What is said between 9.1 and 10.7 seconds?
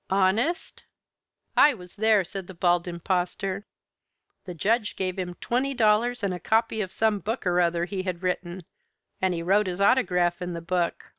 and he wrote his autograph in the